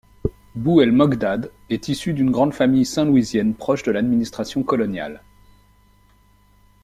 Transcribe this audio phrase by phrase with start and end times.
[0.55, 5.21] Bou El Mogdad est issu d’une grande famille saint-louisienne proche de l’administration coloniale.